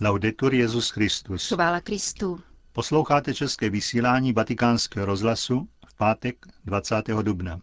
[0.00, 1.48] Laudetur Jezus Christus.
[1.48, 2.40] Chvála Kristu.
[2.72, 6.94] Posloucháte české vysílání Vatikánského rozhlasu v pátek 20.
[7.22, 7.60] dubna.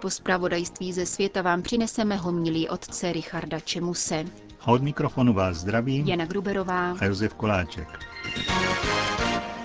[0.00, 4.24] Po zpravodajství ze světa vám přineseme homilí otce Richarda Čemuse.
[4.60, 7.88] A od mikrofonu vás zdraví Jana Gruberová a Josef Koláček.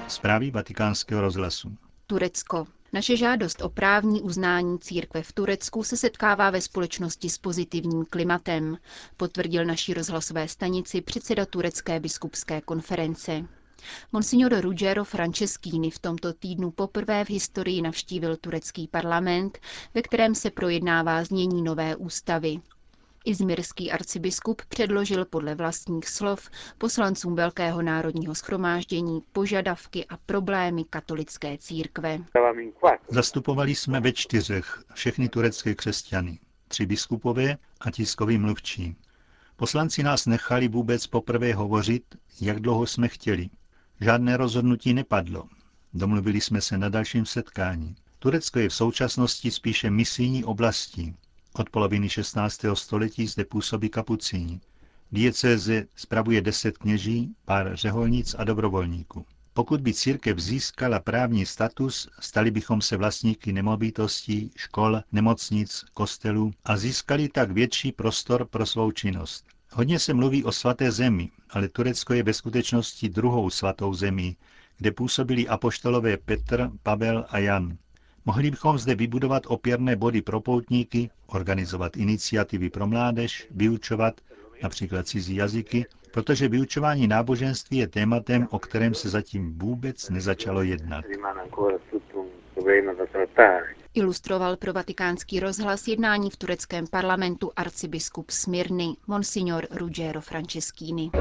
[0.08, 1.78] Zprávy vatikánského rozhlasu.
[2.12, 2.68] Turecko.
[2.94, 8.78] Naše žádost o právní uznání církve v Turecku se setkává ve společnosti s pozitivním klimatem,
[9.18, 13.46] potvrdil naší rozhlasové stanici předseda Turecké biskupské konference.
[14.12, 19.60] Monsignor Ruggero Franceschini v tomto týdnu poprvé v historii navštívil turecký parlament,
[19.94, 22.60] ve kterém se projednává znění nové ústavy.
[23.26, 32.20] Izmirský arcibiskup předložil podle vlastních slov poslancům Velkého národního schromáždění požadavky a problémy katolické církve.
[33.10, 38.96] Zastupovali jsme ve čtyřech všechny turecké křesťany, tři biskupové a tiskový mluvčí.
[39.56, 42.04] Poslanci nás nechali vůbec poprvé hovořit,
[42.42, 43.50] jak dlouho jsme chtěli.
[44.02, 45.48] Žádné rozhodnutí nepadlo.
[45.94, 47.96] Domluvili jsme se na dalším setkání.
[48.20, 51.16] Turecko je v současnosti spíše misijní oblastí,
[51.54, 52.62] od poloviny 16.
[52.74, 54.60] století zde působí kapucíni.
[55.12, 59.26] Diecéze spravuje deset kněží, pár řeholnic a dobrovolníků.
[59.54, 66.78] Pokud by církev získala právní status, stali bychom se vlastníky nemovitostí, škol, nemocnic, kostelů a
[66.78, 69.46] získali tak větší prostor pro svou činnost.
[69.72, 74.38] Hodně se mluví o svaté zemi, ale Turecko je ve skutečnosti druhou svatou zemí,
[74.78, 77.78] kde působili apoštolové Petr, Pavel a Jan.
[78.26, 84.22] Mohli bychom zde vybudovat opěrné body pro poutníky, organizovat iniciativy pro mládež, vyučovat
[84.64, 91.06] například cizí jazyky, protože vyučování náboženství je tématem, o kterém se zatím vůbec nezačalo jednat.
[93.94, 101.12] Ilustroval pro vatikánský rozhlas jednání v tureckém parlamentu arcibiskup Smyrny, monsignor Ruggero Franceschini.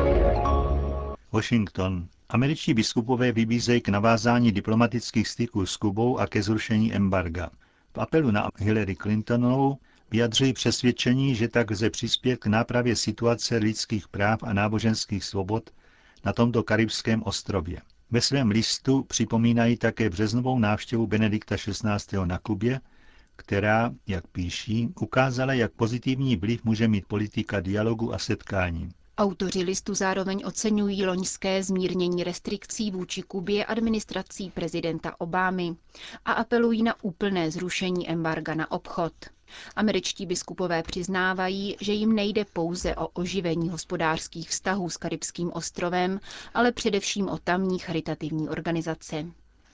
[1.33, 2.07] Washington.
[2.33, 7.51] Američtí biskupové vybízejí k navázání diplomatických styků s Kubou a ke zrušení embarga.
[7.95, 9.79] V apelu na Hillary Clintonovou
[10.11, 15.71] vyjadřují přesvědčení, že tak lze přispět k nápravě situace lidských práv a náboženských svobod
[16.25, 17.81] na tomto karibském ostrově.
[18.11, 22.19] Ve svém listu připomínají také březnovou návštěvu Benedikta XVI.
[22.25, 22.81] na Kubě,
[23.37, 28.91] která, jak píší, ukázala, jak pozitivní vliv může mít politika dialogu a setkání.
[29.21, 35.77] Autoři listu zároveň oceňují loňské zmírnění restrikcí vůči Kubě administrací prezidenta Obámy
[36.25, 39.13] a apelují na úplné zrušení embarga na obchod.
[39.77, 46.21] Američtí biskupové přiznávají, že jim nejde pouze o oživení hospodářských vztahů s Karibským ostrovem,
[46.55, 49.27] ale především o tamní charitativní organizace.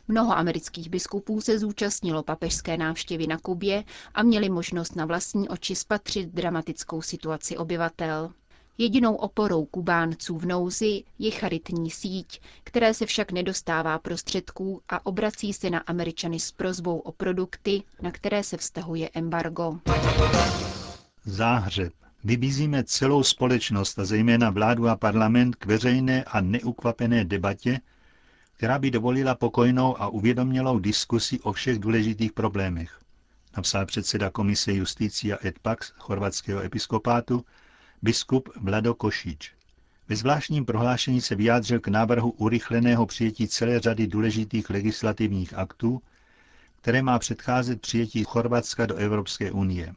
[0.09, 3.85] Mnoho amerických biskupů se zúčastnilo papežské návštěvy na Kubě
[4.15, 8.33] a měli možnost na vlastní oči spatřit dramatickou situaci obyvatel.
[8.79, 15.53] Jedinou oporou Kubánců v nouzi je charitní síť, které se však nedostává prostředků a obrací
[15.53, 19.79] se na Američany s prozbou o produkty, na které se vztahuje embargo.
[21.25, 21.93] Záhřeb.
[22.25, 27.81] Vybízíme celou společnost a zejména vládu a parlament k veřejné a neukvapené debatě,
[28.57, 33.01] která by dovolila pokojnou a uvědomělou diskusi o všech důležitých problémech,
[33.57, 37.45] napsal předseda Komise Justícia et Pax chorvatského episkopátu
[38.07, 39.53] biskup Vlado Košič.
[40.09, 46.03] Ve zvláštním prohlášení se vyjádřil k návrhu urychleného přijetí celé řady důležitých legislativních aktů,
[46.81, 49.95] které má předcházet přijetí Chorvatska do Evropské unie.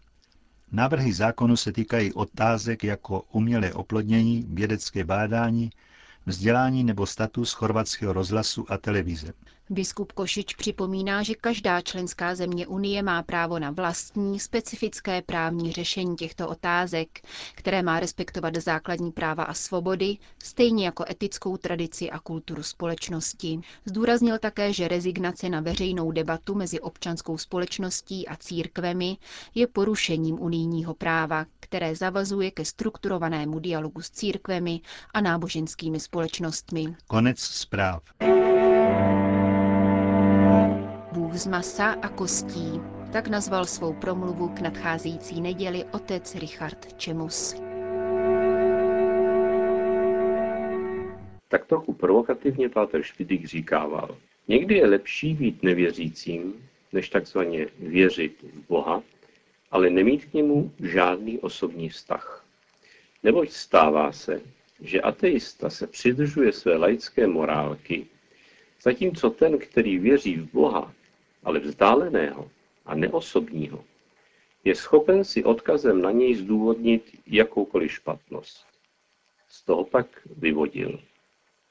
[0.72, 5.70] Návrhy zákonu se týkají otázek jako umělé oplodnění, vědecké bádání,
[6.26, 9.34] vzdělání nebo status chorvatského rozhlasu a televize.
[9.72, 16.16] Biskup Košič připomíná, že každá členská země Unie má právo na vlastní specifické právní řešení
[16.16, 17.20] těchto otázek,
[17.56, 23.60] které má respektovat základní práva a svobody, stejně jako etickou tradici a kulturu společnosti.
[23.86, 29.18] Zdůraznil také, že rezignace na veřejnou debatu mezi občanskou společností a církvemi
[29.56, 34.82] je porušením unijního práva, které zavazuje ke strukturovanému dialogu s církvemi
[35.14, 36.96] a náboženskými společnostmi.
[37.08, 38.02] Konec zpráv.
[41.40, 42.82] Z masa a kostí.
[43.14, 47.56] Tak nazval svou promluvu k nadcházející neděli otec Richard Čemus.
[51.48, 54.18] Tak trochu provokativně Páter Špidík říkával.
[54.48, 59.04] Někdy je lepší být nevěřícím, než takzvaně věřit v Boha,
[59.72, 62.46] ale nemít k němu žádný osobní vztah.
[63.24, 64.42] Neboť stává se,
[64.82, 68.08] že ateista se přidržuje své laické morálky,
[68.84, 70.94] zatímco ten, který věří v Boha,
[71.44, 72.52] ale vzdáleného
[72.86, 73.86] a neosobního,
[74.64, 78.66] je schopen si odkazem na něj zdůvodnit jakoukoliv špatnost.
[79.48, 81.00] Z toho pak vyvodil.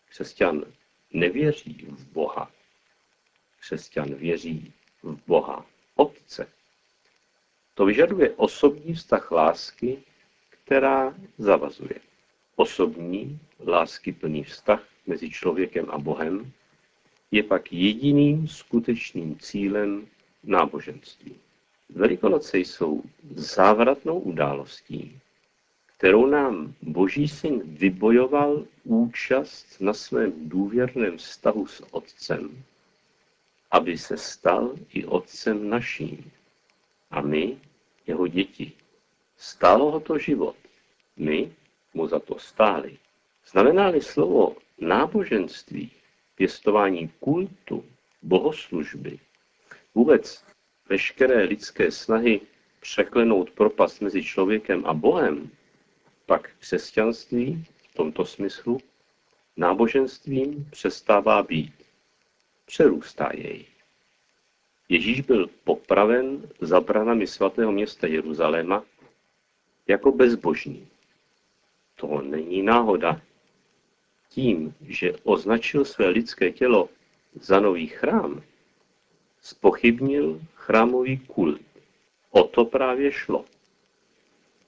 [0.08, 0.64] Křesťan
[1.12, 2.50] nevěří v Boha.
[3.60, 4.72] Křesťan věří
[5.02, 6.48] v Boha Otce.
[7.74, 10.02] To vyžaduje osobní vztah lásky,
[10.50, 12.00] která zavazuje.
[12.56, 16.52] Osobní, láskyplný vztah mezi člověkem a Bohem
[17.30, 20.06] je pak jediným skutečným cílem
[20.44, 21.34] náboženství.
[21.88, 23.02] Velikonoce jsou
[23.34, 25.20] závratnou událostí,
[25.96, 32.64] kterou nám Boží syn vybojoval účast na svém důvěrném vztahu s Otcem,
[33.70, 36.30] aby se stal i Otcem naším.
[37.10, 37.58] A my,
[38.06, 38.72] jeho děti.
[39.36, 40.56] Stálo ho to život.
[41.16, 41.52] My
[41.94, 42.98] mu za to stáli.
[43.50, 45.90] Znamená-li slovo náboženství,
[46.38, 47.84] pěstování kultu,
[48.22, 49.18] bohoslužby,
[49.94, 50.44] vůbec
[50.88, 52.40] veškeré lidské snahy
[52.80, 55.50] překlenout propast mezi člověkem a Bohem,
[56.26, 58.80] pak křesťanství v tomto smyslu
[59.56, 61.74] náboženstvím přestává být.
[62.66, 63.66] Přerůstá jej.
[64.88, 68.84] Ježíš byl popraven za branami svatého města Jeruzaléma
[69.86, 70.88] jako bezbožný.
[71.94, 73.20] To není náhoda.
[74.38, 76.88] Tím, že označil své lidské tělo
[77.40, 78.42] za nový chrám,
[79.42, 81.60] spochybnil chrámový kult.
[82.30, 83.44] O to právě šlo.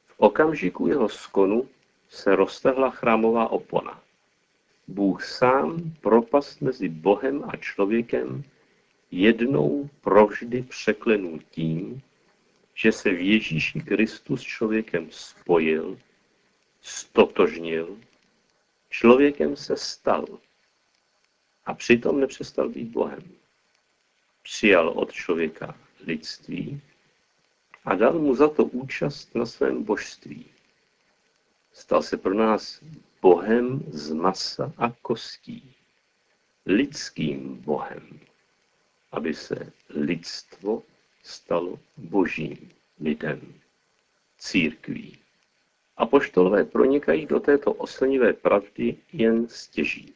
[0.06, 1.68] V okamžiku jeho skonu
[2.08, 4.02] se roztehla chrámová opona.
[4.88, 8.42] Bůh sám propast mezi Bohem a člověkem
[9.10, 12.02] jednou provždy překlenul tím,
[12.74, 15.98] že se v Ježíši Kristu s člověkem spojil,
[16.82, 17.96] stotožnil,
[18.90, 20.24] člověkem se stal
[21.64, 23.32] a přitom nepřestal být Bohem.
[24.42, 26.82] Přijal od člověka lidství
[27.84, 30.46] a dal mu za to účast na svém božství.
[31.72, 32.80] Stal se pro nás
[33.22, 35.74] Bohem z masa a kostí,
[36.66, 38.20] lidským Bohem,
[39.12, 40.82] aby se lidstvo
[41.22, 43.54] stalo božím lidem,
[44.38, 45.18] církví.
[46.00, 50.14] A poštolové pronikají do této oslnivé pravdy jen stěží.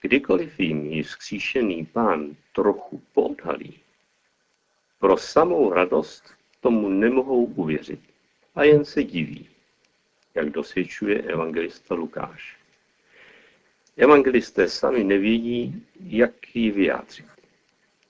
[0.00, 3.80] Kdykoliv jim ji vzkříšený pán trochu poodhalí,
[4.98, 6.24] pro samou radost
[6.60, 8.00] tomu nemohou uvěřit
[8.54, 9.48] a jen se diví,
[10.34, 12.56] jak dosvědčuje evangelista Lukáš.
[13.96, 17.26] Evangelisté sami nevědí, jak ji vyjádřit.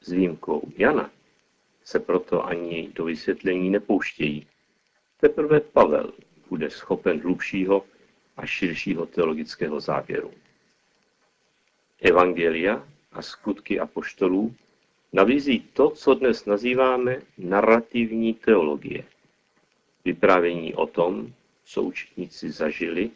[0.01, 1.11] S výjimkou Jana
[1.85, 4.47] se proto ani do vysvětlení nepouštějí.
[5.21, 6.13] Teprve Pavel
[6.49, 7.85] bude schopen hlubšího
[8.37, 10.33] a širšího teologického závěru.
[12.01, 14.55] Evangelia a skutky apoštolů
[15.13, 19.05] nabízí to, co dnes nazýváme narrativní teologie.
[20.05, 21.33] Vyprávění o tom,
[21.65, 23.11] co učitníci zažili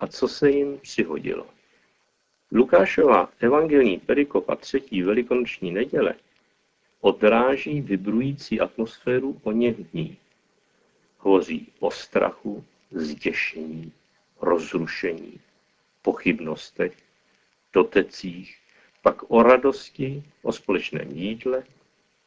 [0.00, 1.46] a co se jim přihodilo.
[2.52, 6.14] Lukášova evangelní perikopa třetí velikonoční neděle
[7.00, 10.16] odráží vybrující atmosféru o něch dní.
[11.18, 13.92] Hovoří o strachu, zděšení,
[14.40, 15.40] rozrušení,
[16.02, 16.92] pochybnostech,
[17.72, 18.58] dotecích,
[19.02, 21.62] pak o radosti, o společném jídle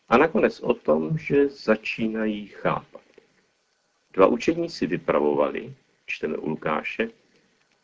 [0.09, 3.01] a nakonec o tom, že začínají chápat.
[4.13, 5.73] Dva učedníci vypravovali,
[6.05, 7.09] čteme u Lukáše,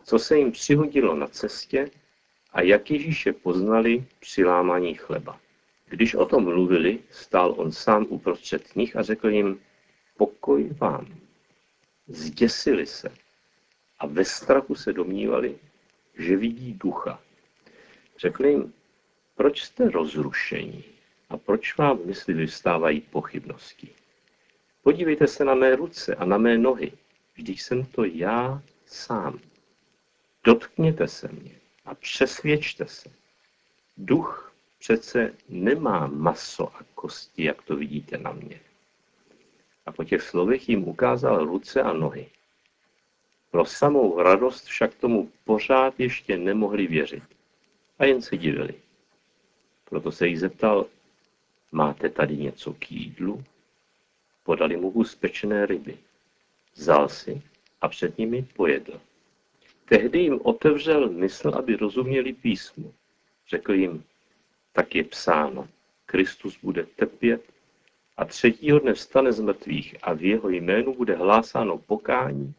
[0.03, 1.89] co se jim přihodilo na cestě
[2.53, 5.39] a jak Ježíše poznali při lámání chleba.
[5.85, 9.59] Když o tom mluvili, stál on sám uprostřed nich a řekl jim,
[10.17, 11.07] pokoj vám.
[12.07, 13.09] Zděsili se
[13.99, 15.59] a ve strachu se domnívali,
[16.17, 17.21] že vidí ducha.
[18.17, 18.73] Řekl jim,
[19.35, 20.83] proč jste rozrušení
[21.29, 23.89] a proč vám mysli vystávají pochybnosti?
[24.83, 26.91] Podívejte se na mé ruce a na mé nohy,
[27.35, 29.39] vždyť jsem to já sám.
[30.43, 31.55] Dotkněte se mě
[31.85, 33.09] a přesvědčte se.
[33.97, 38.59] Duch přece nemá maso a kosti, jak to vidíte na mě.
[39.85, 42.29] A po těch slovech jim ukázal ruce a nohy.
[43.51, 47.23] Pro samou radost však tomu pořád ještě nemohli věřit
[47.99, 48.73] a jen se divili.
[49.89, 50.85] Proto se jí zeptal,
[51.71, 53.43] máte tady něco k jídlu?
[54.43, 55.97] Podali mu kus pečené ryby.
[56.75, 57.41] Vzal si
[57.81, 59.01] a před nimi pojedl.
[59.85, 62.93] Tehdy jim otevřel mysl, aby rozuměli písmu.
[63.49, 64.03] Řekl jim,
[64.73, 65.67] tak je psáno,
[66.05, 67.54] Kristus bude trpět
[68.17, 72.53] a třetího dne vstane z mrtvých a v jeho jménu bude hlásáno pokání,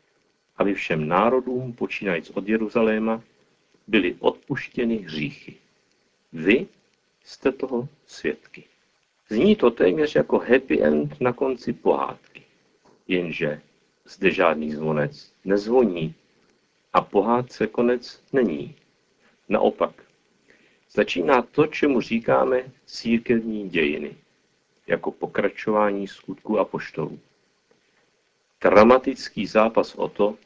[0.57, 3.23] aby všem národům, počínajíc od Jeruzaléma,
[3.87, 5.57] byly odpuštěny hříchy.
[6.33, 6.67] Vy
[7.25, 8.65] jste toho svědky.
[9.29, 12.43] Zní to téměř jako happy end na konci pohádky.
[13.09, 13.61] Jenže
[14.05, 16.15] zde žádný zvonec nezvoní
[16.93, 18.75] a pohádce konec není.
[19.49, 20.03] Naopak,
[20.91, 24.17] začíná to, čemu říkáme církevní dějiny,
[24.87, 27.21] jako pokračování skutku a poštolů.
[28.62, 30.37] Dramatický zápas o to,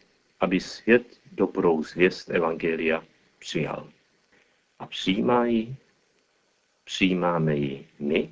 [0.41, 3.05] aby svět dobrou zvěst Evangelia
[3.39, 3.89] přijal.
[4.79, 5.77] A přijímá ji,
[6.85, 8.31] přijímáme ji my.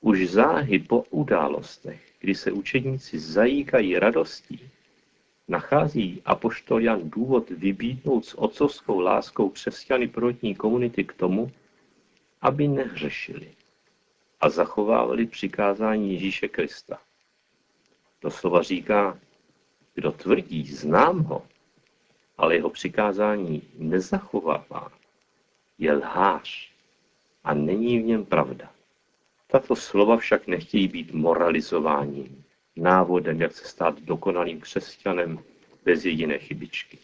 [0.00, 4.70] Už záhy po událostech, kdy se učedníci zajíkají radostí,
[5.48, 11.52] nachází apoštol Jan důvod vybídnout s otcovskou láskou křesťany prvotní komunity k tomu,
[12.40, 13.54] aby nehřešili
[14.44, 16.98] a zachovávali přikázání Ježíše Krista.
[18.28, 19.18] slova říká,
[19.94, 21.46] kdo tvrdí, znám ho,
[22.38, 24.92] ale jeho přikázání nezachovává,
[25.78, 26.72] je lhář
[27.44, 28.70] a není v něm pravda.
[29.46, 32.44] Tato slova však nechtějí být moralizováním,
[32.76, 35.38] návodem, jak se stát dokonalým křesťanem
[35.84, 36.98] bez jediné chybičky.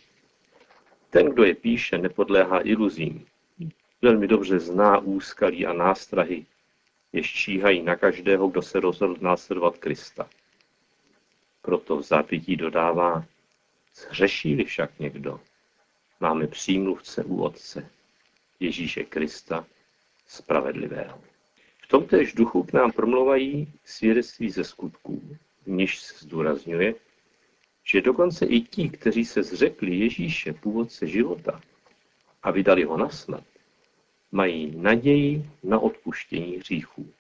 [1.11, 3.27] Ten, kdo je píše, nepodléhá iluzím.
[4.03, 6.47] Velmi dobře zná úskalí a nástrahy,
[7.13, 10.31] jež číhají na každého, kdo se rozhodl následovat Krista.
[11.63, 13.25] Proto v zápětí dodává,
[13.95, 15.41] zhřeší-li však někdo,
[16.21, 17.91] máme přímluvce u Otce,
[18.61, 19.67] Ježíše Krista,
[20.27, 21.21] spravedlivého.
[21.83, 25.37] V tomtéž duchu k nám promluvají svědectví ze skutků,
[25.67, 26.95] v níž se zdůrazňuje,
[27.85, 31.61] že dokonce i ti, kteří se zřekli Ježíše, původce života,
[32.43, 33.50] a vydali ho na smrt,
[34.33, 37.13] mají naději na odpuštění hříchů.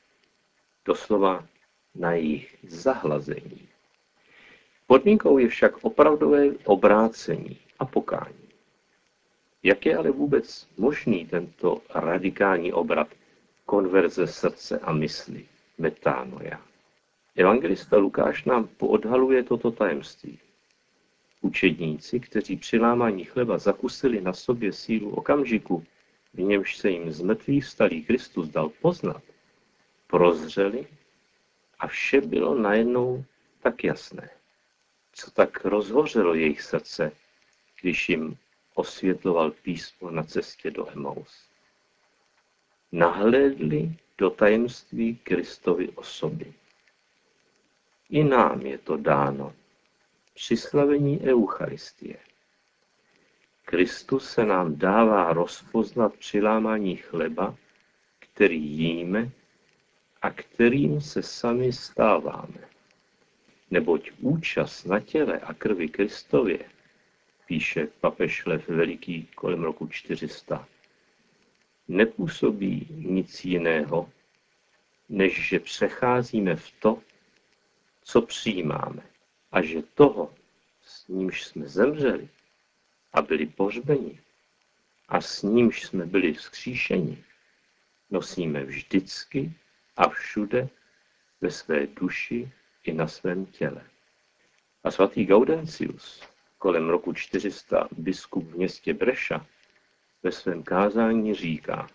[0.85, 1.47] Doslova
[1.95, 3.69] na jejich zahlazení.
[4.87, 8.49] Podmínkou je však opravdové obrácení a pokání.
[9.63, 13.09] Jak je ale vůbec možný tento radikální obrat
[13.67, 15.45] konverze srdce a mysli,
[15.79, 16.61] metánoja?
[17.37, 20.39] Evangelista Lukáš nám poodhaluje toto tajemství.
[21.41, 25.85] Učedníci, kteří při lámání chleba zakusili na sobě sílu okamžiku,
[26.33, 29.23] v němž se jim z mrtvých vstalý Kristus dal poznat,
[30.07, 30.87] prozřeli
[31.79, 33.25] a vše bylo najednou
[33.61, 34.31] tak jasné.
[35.13, 37.13] Co tak rozhořelo jejich srdce,
[37.81, 38.37] když jim
[38.75, 41.51] osvětloval písmo na cestě do Emaus.
[42.93, 46.53] Nahlédli do tajemství Kristovy osoby.
[48.11, 49.55] I nám je to dáno
[50.35, 52.30] při slavení Eucharistie.
[53.71, 57.57] Kristus se nám dává rozpoznat při lámání chleba,
[58.19, 59.31] který jíme
[60.23, 62.69] a kterým se sami stáváme.
[63.71, 66.59] Neboť účast na těle a krvi Kristově,
[67.47, 70.69] píše papež Lev Veliký kolem roku 400,
[71.89, 74.11] nepůsobí nic jiného,
[75.09, 76.99] než že přecházíme v to,
[78.03, 79.03] co přijímáme
[79.53, 80.35] a že toho,
[80.83, 82.29] s nímž jsme zemřeli
[83.13, 84.21] a byli pohřbeni
[85.09, 87.25] a s nímž jsme byli vzkříšeni,
[88.11, 89.53] nosíme vždycky
[89.97, 90.69] a všude
[91.41, 92.53] ve své duši
[92.85, 93.85] i na svém těle.
[94.85, 96.23] A svatý Gaudencius,
[96.59, 99.47] kolem roku 400 biskup v městě Breša,
[100.23, 101.89] ve svém kázání říká,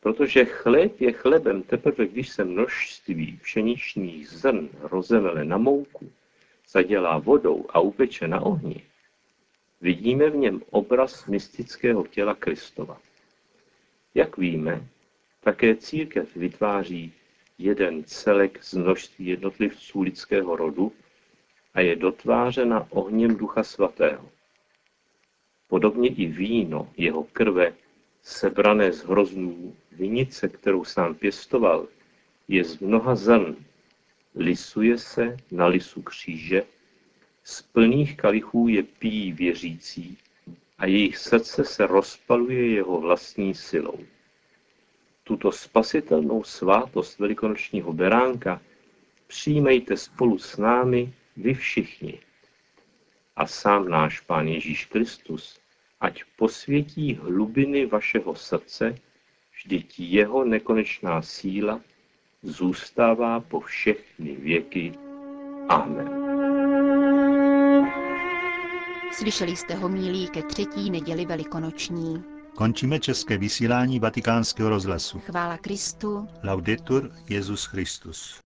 [0.00, 6.12] protože chléb je chlebem teprve, když se množství pšeničních zrn rozemele na mouku,
[6.68, 8.86] zadělá vodou a upeče na ohni,
[9.84, 13.00] vidíme v něm obraz mystického těla Kristova.
[14.14, 14.86] Jak víme,
[15.40, 17.12] také církev vytváří
[17.58, 20.92] jeden celek z množství jednotlivců lidského rodu
[21.74, 24.28] a je dotvářena ohněm Ducha Svatého.
[25.68, 27.74] Podobně i víno, jeho krve,
[28.22, 31.88] sebrané z hroznů vinice, kterou sám pěstoval,
[32.48, 33.56] je z mnoha zrn,
[34.34, 36.62] lisuje se na lisu kříže,
[37.44, 40.18] z plných kalichů je pijí věřící
[40.78, 43.98] a jejich srdce se rozpaluje jeho vlastní silou.
[45.24, 48.60] Tuto spasitelnou svátost velikonočního beránka
[49.26, 52.20] přijmejte spolu s námi vy všichni.
[53.36, 55.60] A sám náš Pán Ježíš Kristus,
[56.00, 58.98] ať posvětí hlubiny vašeho srdce,
[59.54, 61.80] vždyť jeho nekonečná síla
[62.42, 64.92] zůstává po všechny věky.
[65.68, 66.23] Amen.
[69.18, 72.24] Slyšeli jste ho mílí ke třetí neděli velikonoční.
[72.56, 75.18] Končíme české vysílání vatikánského rozhlasu.
[75.18, 76.28] Chvála Kristu.
[76.42, 78.43] Laudetur Jezus Christus.